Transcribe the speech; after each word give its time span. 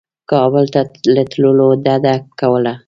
کابل 0.31 0.65
ته 0.73 0.81
له 1.13 1.23
تللو 1.31 1.69
ډده 1.85 2.15
کوله. 2.39 2.73